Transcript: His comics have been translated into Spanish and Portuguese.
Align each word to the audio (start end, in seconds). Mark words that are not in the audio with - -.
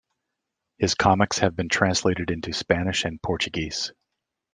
His 0.79 0.95
comics 0.95 1.37
have 1.37 1.55
been 1.55 1.69
translated 1.69 2.31
into 2.31 2.53
Spanish 2.53 3.05
and 3.05 3.21
Portuguese. 3.21 3.93